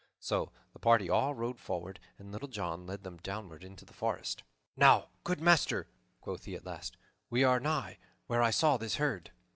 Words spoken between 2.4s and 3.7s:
John led them downward